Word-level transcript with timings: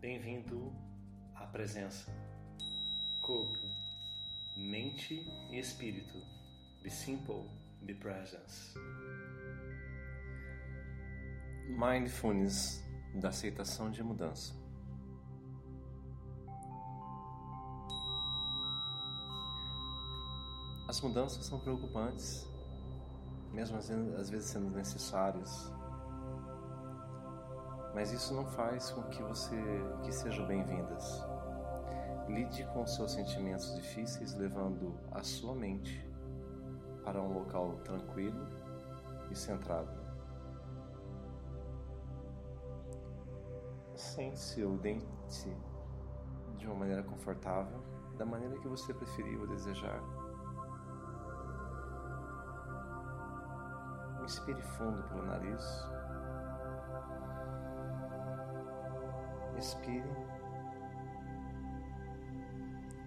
Bem-vindo 0.00 0.72
à 1.34 1.44
presença. 1.44 2.08
Corpo, 3.20 3.52
mente 4.56 5.26
e 5.50 5.58
espírito. 5.58 6.16
Be 6.84 6.88
simple, 6.88 7.50
be 7.82 7.94
presence. 7.94 8.78
Mindfulness 11.66 12.80
da 13.20 13.30
aceitação 13.30 13.90
de 13.90 14.00
mudança. 14.04 14.54
As 20.88 21.00
mudanças 21.00 21.44
são 21.44 21.58
preocupantes, 21.58 22.46
mesmo 23.52 23.76
às 23.76 24.30
vezes 24.30 24.48
sendo 24.48 24.70
necessárias. 24.70 25.72
Mas 27.98 28.12
isso 28.12 28.32
não 28.32 28.46
faz 28.46 28.92
com 28.92 29.02
que 29.02 29.20
você 29.24 29.56
que 30.04 30.12
sejam 30.12 30.46
bem-vindas. 30.46 31.20
Lide 32.28 32.64
com 32.66 32.86
seus 32.86 33.10
sentimentos 33.10 33.74
difíceis, 33.74 34.36
levando 34.36 34.94
a 35.10 35.24
sua 35.24 35.52
mente 35.52 36.08
para 37.02 37.20
um 37.20 37.32
local 37.32 37.72
tranquilo 37.82 38.46
e 39.32 39.34
centrado. 39.34 39.90
Sente-se 43.96 44.62
ou 44.62 44.78
deite 44.78 45.56
de 46.56 46.66
uma 46.68 46.76
maneira 46.76 47.02
confortável, 47.02 47.82
da 48.16 48.24
maneira 48.24 48.56
que 48.60 48.68
você 48.68 48.94
preferir 48.94 49.40
ou 49.40 49.48
desejar. 49.48 50.00
Inspire 54.22 54.62
fundo 54.62 55.02
pelo 55.02 55.26
nariz. 55.26 55.97
Expire. 59.58 60.04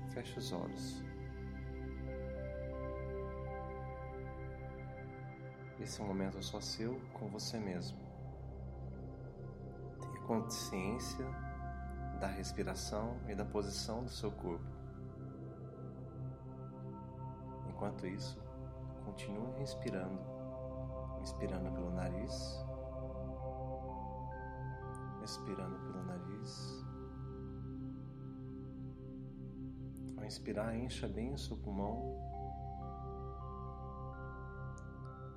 Feche 0.10 0.38
os 0.38 0.52
olhos. 0.52 1.04
Esse 5.80 6.02
é 6.02 6.04
um 6.04 6.08
momento 6.08 6.44
só 6.44 6.60
seu 6.60 7.00
com 7.14 7.28
você 7.30 7.58
mesmo. 7.58 7.98
Tenha 10.00 10.22
consciência 10.28 11.26
da 12.20 12.28
respiração 12.28 13.18
e 13.28 13.34
da 13.34 13.46
posição 13.46 14.04
do 14.04 14.10
seu 14.10 14.32
corpo. 14.32 14.66
Enquanto 17.70 18.06
isso, 18.06 18.38
continue 19.06 19.58
respirando 19.58 20.42
inspirando 21.22 21.72
pelo 21.72 21.92
nariz, 21.92 22.66
expirando 25.32 25.80
pelo 25.80 26.04
nariz. 26.04 26.86
Ao 30.18 30.26
inspirar, 30.26 30.76
encha 30.76 31.08
bem 31.08 31.34
o 31.34 31.38
seu 31.38 31.56
pulmão. 31.58 32.20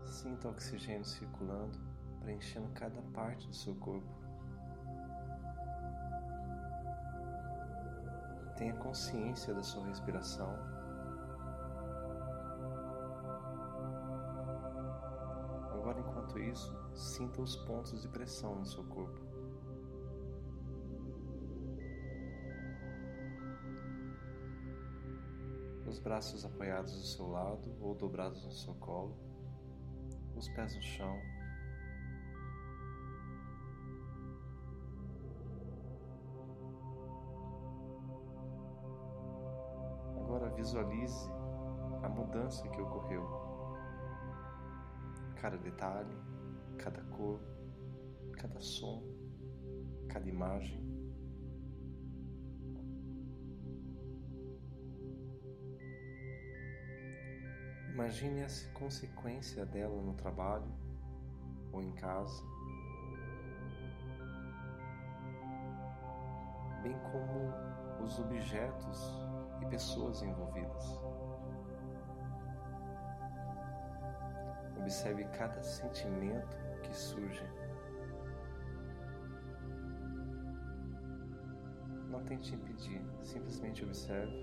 Sinta 0.04 0.48
o 0.48 0.50
oxigênio 0.50 1.04
circulando, 1.04 1.78
preenchendo 2.20 2.68
cada 2.74 3.00
parte 3.12 3.46
do 3.46 3.54
seu 3.54 3.74
corpo. 3.76 4.08
Tenha 8.56 8.74
consciência 8.74 9.54
da 9.54 9.62
sua 9.62 9.86
respiração. 9.86 10.52
Agora, 15.72 16.00
enquanto 16.00 16.38
isso, 16.38 16.76
sinta 16.94 17.42
os 17.42 17.56
pontos 17.56 18.00
de 18.00 18.08
pressão 18.08 18.56
no 18.56 18.66
seu 18.66 18.84
corpo. 18.84 19.23
Os 25.94 26.00
braços 26.00 26.44
apoiados 26.44 26.92
do 26.92 27.06
seu 27.06 27.30
lado 27.30 27.72
ou 27.80 27.94
dobrados 27.94 28.44
no 28.44 28.50
seu 28.50 28.74
colo, 28.74 29.16
os 30.34 30.48
pés 30.48 30.74
no 30.74 30.82
chão. 30.82 31.16
Agora 40.16 40.50
visualize 40.56 41.30
a 42.02 42.08
mudança 42.08 42.68
que 42.70 42.80
ocorreu 42.80 43.22
cada 45.36 45.56
detalhe, 45.56 46.18
cada 46.76 47.04
cor, 47.04 47.38
cada 48.32 48.60
som, 48.60 49.00
cada 50.08 50.28
imagem. 50.28 50.93
Imagine 57.94 58.42
a 58.42 58.48
consequência 58.76 59.64
dela 59.64 60.02
no 60.02 60.14
trabalho 60.14 60.66
ou 61.72 61.80
em 61.80 61.92
casa, 61.92 62.42
bem 66.82 66.98
como 67.12 67.52
os 68.04 68.18
objetos 68.18 69.12
e 69.62 69.66
pessoas 69.66 70.22
envolvidas. 70.22 71.00
Observe 74.76 75.24
cada 75.26 75.62
sentimento 75.62 76.56
que 76.82 76.92
surge. 76.92 77.48
Não 82.10 82.24
tente 82.24 82.56
impedir, 82.56 83.00
simplesmente 83.22 83.84
observe 83.84 84.34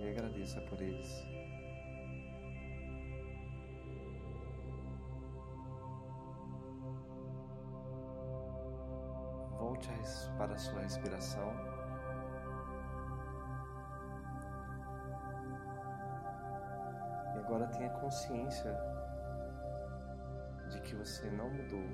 e 0.00 0.08
agradeça 0.08 0.60
por 0.60 0.80
eles. 0.80 1.26
Volte 9.68 9.90
para 10.38 10.54
a 10.54 10.56
sua 10.56 10.80
respiração. 10.80 11.52
E 17.34 17.38
agora 17.38 17.66
tenha 17.66 17.90
consciência 17.90 18.74
de 20.70 20.80
que 20.80 20.94
você 20.94 21.30
não 21.32 21.50
mudou. 21.50 21.84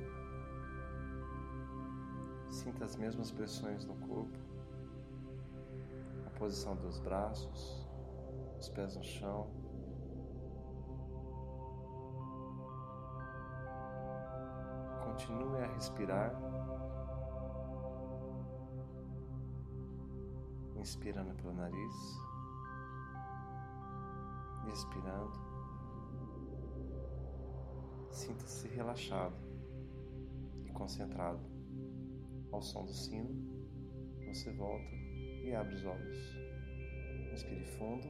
Sinta 2.49 2.85
as 2.85 2.95
mesmas 2.95 3.33
pressões 3.33 3.85
no 3.85 3.97
corpo, 4.07 4.39
a 6.29 6.31
posição 6.39 6.77
dos 6.77 7.01
braços, 7.01 7.89
os 8.61 8.69
pés 8.69 8.97
no 8.97 9.03
chão. 9.03 9.49
Continue 15.05 15.65
a 15.65 15.67
respirar, 15.75 16.33
inspirando 20.85 21.35
pelo 21.37 21.55
nariz, 21.55 21.95
expirando. 24.71 25.33
Sinta-se 28.11 28.69
relaxado 28.69 29.35
e 30.67 30.71
concentrado. 30.73 31.41
Ao 32.53 32.61
som 32.61 32.85
do 32.85 32.93
sino, 32.93 33.35
você 34.27 34.53
volta 34.53 34.95
e 35.43 35.55
abre 35.55 35.75
os 35.75 35.85
olhos. 35.87 36.19
Inspire 37.33 37.65
fundo. 37.79 38.07